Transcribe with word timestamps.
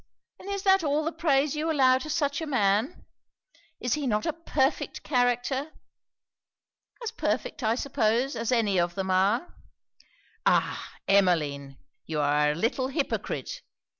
and 0.39 0.49
is 0.49 0.63
that 0.63 0.83
all 0.83 1.05
the 1.05 1.11
praise 1.11 1.55
you 1.55 1.69
allow 1.71 1.99
to 1.99 2.09
such 2.09 2.41
a 2.41 2.47
man? 2.47 3.05
Is 3.79 3.93
he 3.93 4.07
not 4.07 4.25
a 4.25 4.33
perfect 4.33 5.03
character?' 5.03 5.73
'As 7.03 7.11
perfect, 7.11 7.61
I 7.61 7.75
suppose, 7.75 8.35
as 8.35 8.51
any 8.51 8.79
of 8.79 8.95
them 8.95 9.11
are.' 9.11 9.53
'Ah! 10.43 10.91
Emmeline, 11.07 11.77
you 12.07 12.19
are 12.19 12.49
a 12.51 12.55
little 12.55 12.87
hypocrite. 12.87 13.61